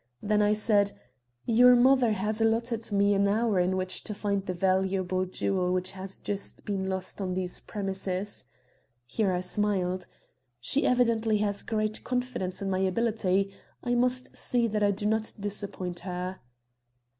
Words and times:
Then 0.23 0.41
I 0.41 0.53
said: 0.53 0.93
"Your 1.45 1.75
mother 1.75 2.13
has 2.13 2.41
allotted 2.41 2.91
me 2.91 3.13
an 3.13 3.27
hour 3.27 3.59
in 3.59 3.77
which 3.77 4.03
to 4.05 4.15
find 4.15 4.43
the 4.43 4.53
valuable 4.55 5.27
jewel 5.27 5.71
which 5.71 5.91
has 5.91 6.17
just 6.17 6.65
been 6.65 6.89
lost 6.89 7.21
on 7.21 7.35
these 7.35 7.59
premises." 7.59 8.43
Here 9.05 9.31
I 9.31 9.41
smiled. 9.41 10.07
"She 10.59 10.87
evidently 10.87 11.37
has 11.45 11.61
great 11.61 12.03
confidence 12.03 12.63
in 12.63 12.69
my 12.71 12.79
ability. 12.79 13.53
I 13.83 13.93
must 13.93 14.35
see 14.35 14.65
that 14.69 14.81
I 14.81 14.89
do 14.89 15.05
not 15.05 15.33
disappoint 15.39 15.99
her." 15.99 16.39